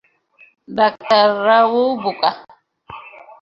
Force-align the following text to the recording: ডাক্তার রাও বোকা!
ডাক্তার 0.67 1.27
রাও 1.45 1.71
বোকা! 2.03 2.31